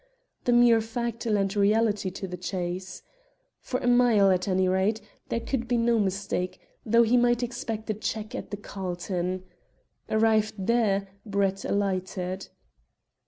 The 0.45 0.51
mere 0.51 0.81
fact 0.81 1.27
lent 1.27 1.55
reality 1.55 2.09
to 2.09 2.27
the 2.27 2.35
chase. 2.35 3.03
For 3.59 3.79
a 3.81 3.85
mile, 3.85 4.31
at 4.31 4.47
any 4.47 4.67
rate, 4.67 4.99
there 5.29 5.39
could 5.39 5.67
be 5.67 5.77
no 5.77 5.99
mistake, 5.99 6.59
though 6.83 7.03
he 7.03 7.17
might 7.17 7.43
expect 7.43 7.87
a 7.91 7.93
check 7.93 8.33
at 8.33 8.49
the 8.49 8.57
Carlton. 8.57 9.43
Arrived 10.09 10.55
there, 10.57 11.07
Brett 11.23 11.63
alighted. 11.65 12.47